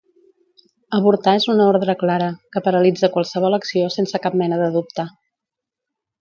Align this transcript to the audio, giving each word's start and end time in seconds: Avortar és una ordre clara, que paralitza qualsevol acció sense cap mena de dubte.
Avortar 0.99 1.33
és 1.39 1.45
una 1.53 1.67
ordre 1.73 1.95
clara, 2.03 2.29
que 2.55 2.63
paralitza 2.69 3.11
qualsevol 3.19 3.59
acció 3.59 3.93
sense 3.97 4.23
cap 4.25 4.39
mena 4.43 4.59
de 4.63 4.73
dubte. 4.79 5.07